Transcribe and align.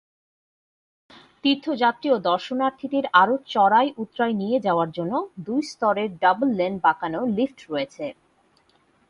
তীর্থযাত্রী 1.43 2.07
ও 2.11 2.27
দর্শনার্থীদের 2.29 3.05
আরও 3.13 3.35
চড়াই-উৎরাই 3.47 4.33
নিয়ে 4.41 4.57
যাওয়ার 4.59 4.89
জন্য 4.91 5.13
দুই 5.45 5.61
স্তরের 5.71 6.09
ডাবল-লেন 6.21 6.73
বাঁকানো 6.85 7.19
লিফট 7.35 7.59
রয়েছে। 7.69 8.05